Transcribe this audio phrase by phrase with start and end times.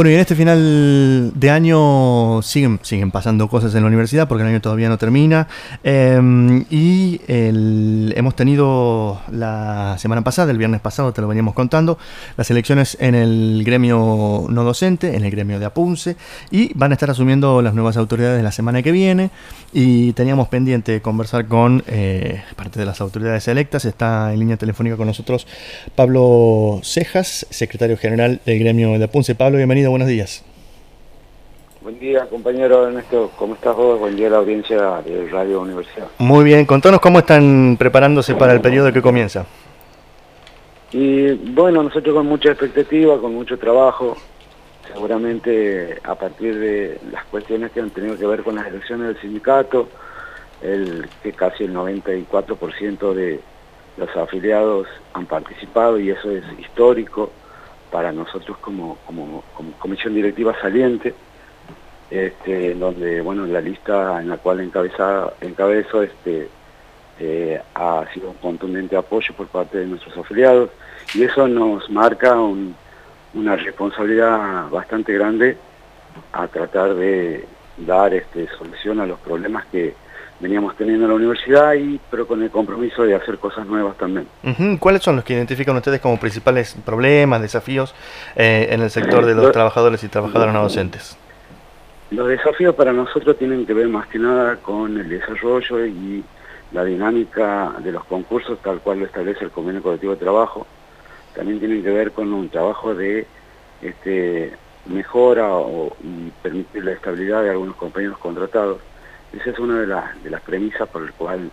[0.00, 4.44] Bueno, y en este final de año siguen, siguen pasando cosas en la universidad porque
[4.44, 5.46] el año todavía no termina.
[5.84, 11.98] Eh, y hemos tenido la semana pasada, el viernes pasado, te lo veníamos contando,
[12.38, 16.16] las elecciones en el gremio no docente, en el gremio de Apunce,
[16.50, 19.28] y van a estar asumiendo las nuevas autoridades la semana que viene.
[19.74, 23.84] Y teníamos pendiente conversar con eh, parte de las autoridades electas.
[23.84, 25.46] Está en línea telefónica con nosotros
[25.94, 29.34] Pablo Cejas, secretario general del gremio de Apunce.
[29.34, 30.44] Pablo, bienvenido, buenos días.
[31.82, 33.30] Buen día, compañero Ernesto.
[33.38, 33.98] ¿Cómo estás vos?
[33.98, 36.08] Buen día a la audiencia de Radio Universidad.
[36.18, 39.46] Muy bien, contanos cómo están preparándose para el periodo que comienza.
[40.92, 44.16] Y bueno, nosotros con mucha expectativa, con mucho trabajo,
[44.92, 49.20] seguramente a partir de las cuestiones que han tenido que ver con las elecciones del
[49.20, 49.88] sindicato,
[50.60, 53.40] el que casi el 94% de
[53.96, 57.30] los afiliados han participado y eso es histórico
[57.90, 58.98] para nosotros como,
[59.78, 61.14] comisión directiva saliente,
[62.10, 66.48] este, donde bueno la lista en la cual encabeza, encabezo este,
[67.20, 70.70] eh, ha sido un contundente apoyo por parte de nuestros afiliados
[71.14, 72.74] y eso nos marca un-
[73.34, 75.56] una responsabilidad bastante grande
[76.32, 77.44] a tratar de
[77.76, 79.94] dar este, solución a los problemas que
[80.40, 84.26] veníamos teniendo en la universidad y pero con el compromiso de hacer cosas nuevas también.
[84.78, 87.94] ¿Cuáles son los que identifican ustedes como principales problemas, desafíos
[88.36, 91.16] eh, en el sector de los Lo- trabajadores y trabajadoras no docentes?
[92.10, 96.24] Los desafíos para nosotros tienen que ver más que nada con el desarrollo y
[96.72, 100.66] la dinámica de los concursos tal cual lo establece el convenio colectivo de trabajo.
[101.34, 103.26] También tienen que ver con un trabajo de
[103.82, 104.52] este,
[104.86, 105.96] mejora o,
[106.42, 108.78] permitir la estabilidad de algunos compañeros contratados.
[109.32, 111.50] Esa es una de las, de las premisas por el cual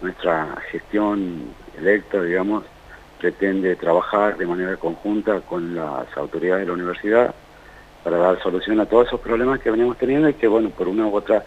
[0.00, 2.64] nuestra gestión electa, digamos,
[3.20, 7.34] pretende trabajar de manera conjunta con las autoridades de la universidad
[8.02, 11.06] para dar solución a todos esos problemas que veníamos teniendo y que, bueno, por una
[11.06, 11.44] u otra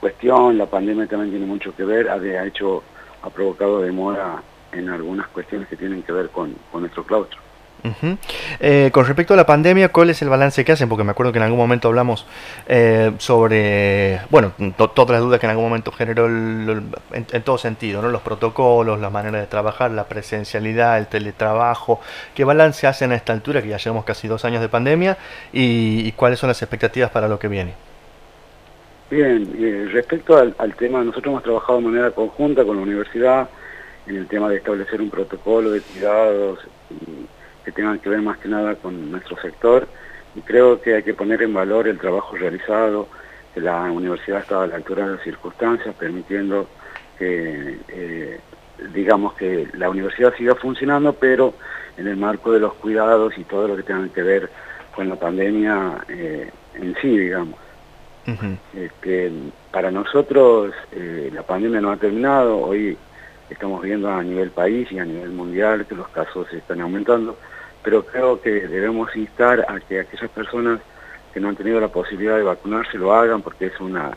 [0.00, 2.82] cuestión, la pandemia también tiene mucho que ver, ha hecho,
[3.22, 4.42] ha provocado demora
[4.72, 7.43] en algunas cuestiones que tienen que ver con, con nuestro claustro.
[8.60, 10.88] Eh, con respecto a la pandemia, ¿cuál es el balance que hacen?
[10.88, 12.26] Porque me acuerdo que en algún momento hablamos
[12.66, 17.58] eh, sobre, bueno, to- todas las dudas que en algún momento generó el- en, todo
[17.58, 18.08] sentido, ¿no?
[18.08, 22.00] Los protocolos, las maneras de trabajar, la presencialidad, el teletrabajo.
[22.34, 25.18] ¿Qué balance hacen a esta altura, que ya llevamos casi dos años de pandemia,
[25.52, 27.74] y, y cuáles son las expectativas para lo que viene?
[29.10, 33.48] Bien, eh, respecto al, al tema, nosotros hemos trabajado de manera conjunta con la universidad
[34.06, 36.58] en el tema de establecer un protocolo de cuidados
[37.64, 39.88] que tengan que ver más que nada con nuestro sector
[40.34, 43.08] y creo que hay que poner en valor el trabajo realizado,
[43.54, 46.66] que la universidad estaba a la altura de las circunstancias, permitiendo
[47.18, 48.40] que, eh,
[48.92, 51.54] digamos, que la universidad siga funcionando, pero
[51.96, 54.50] en el marco de los cuidados y todo lo que tenga que ver
[54.94, 57.58] con la pandemia eh, en sí, digamos.
[58.26, 58.56] Ujú.
[58.74, 59.30] Este,
[59.70, 62.96] para nosotros eh, la pandemia no ha terminado, hoy
[63.50, 67.36] estamos viendo a nivel país y a nivel mundial que los casos están aumentando,
[67.84, 70.80] pero creo que debemos instar a que aquellas personas
[71.32, 74.16] que no han tenido la posibilidad de vacunarse lo hagan porque es una,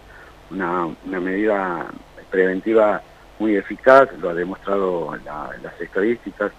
[0.49, 1.85] una, medida
[2.31, 3.01] preventiva
[3.39, 6.51] muy eficaz, lo ha demostrado la- las estadísticas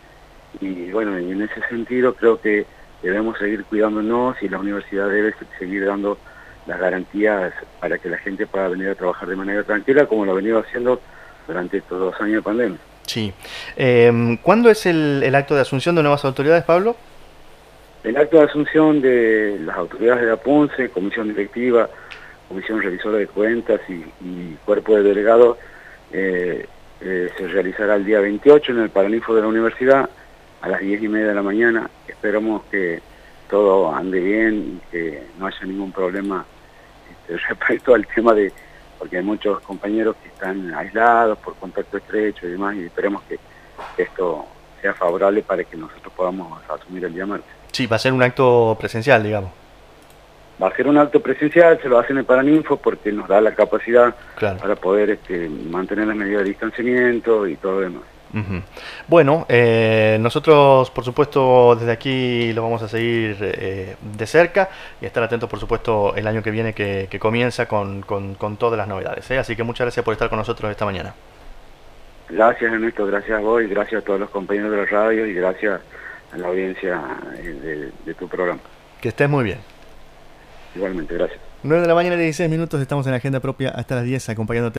[0.61, 2.67] y bueno, en ese sentido creo que
[3.03, 6.19] debemos seguir cuidándonos y la universidad debe seguir dando
[6.67, 10.33] las garantías para que la gente pueda venir a trabajar de manera tranquila como lo
[10.33, 11.01] ha venido haciendo
[11.47, 12.79] durante estos dos años de pandemia.
[13.09, 13.33] Sí.
[13.77, 16.95] Eh, ¿Cuándo es el, acto de asunción de nuevas autoridades, Pablo?
[18.05, 21.89] El acto de asunción de las autoridades de APUNCE, comisión directiva,
[22.49, 25.57] comisión revisora de cuentas y, y cuerpo de delegados,
[26.13, 26.67] eh,
[27.01, 30.11] eh, se realizará el día 28 en el Paraninfo de la universidad
[30.61, 31.89] a las 10 y media de la mañana.
[32.07, 33.01] Esperamos que
[33.49, 36.45] todo ande bien y que no haya ningún problema
[37.11, 38.53] este, respecto al tema de,
[38.99, 43.39] porque hay muchos compañeros que están aislados por contacto estrecho y demás, y esperemos que
[43.97, 44.47] esto
[44.81, 47.51] sea favorable para que nosotros podamos asumir el día martes.
[47.73, 49.51] Sí, va a ser un acto presencial, digamos.
[50.61, 53.41] Va a ser un acto presencial, se lo hacen en el Paraninfo porque nos da
[53.41, 58.03] la capacidad para poder este, mantener las medidas de distanciamiento y todo lo demás.
[59.07, 64.69] Bueno, eh, nosotros por supuesto desde aquí lo vamos a seguir eh, de cerca
[65.01, 68.05] y estar atentos por supuesto el año que viene que, comienza con,
[68.59, 69.31] todas las novedades.
[69.31, 69.39] ¿eh?
[69.39, 71.15] Así que muchas gracias por estar con nosotros esta mañana.
[72.29, 75.33] Gracias Ernesto, gracias a vos y gracias a todos los compañeros de la radio y
[75.33, 75.81] gracias
[76.33, 77.01] a la audiencia
[77.43, 78.61] de, de tu programa.
[79.01, 79.59] Que estés muy bien.
[80.75, 81.41] Igualmente, gracias.
[81.63, 84.77] 9 de la mañana, 16 minutos, estamos en la agenda propia hasta las 10 acompañándote.